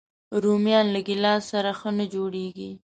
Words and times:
رومیان 0.43 0.85
له 0.95 0.99
ګیلاس 1.07 1.41
سره 1.51 1.71
ښه 1.79 1.89
نه 1.97 2.05
جوړيږي 2.13 2.71